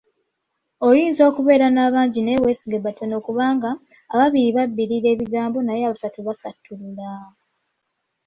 Oyinza 0.87 1.21
okubeera 1.29 1.67
n'abangi 1.71 2.19
naye 2.21 2.39
weesige 2.43 2.77
batono 2.85 3.15
kubanga,"ababiri 3.25 4.49
babibira 4.57 5.07
ebigambo 5.13 5.57
naye 5.61 5.83
abasatu 5.85 6.19
babisattula". 6.25 7.09